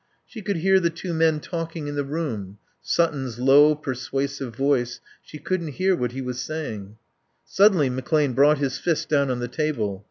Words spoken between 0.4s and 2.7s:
could hear the two men talking in the room,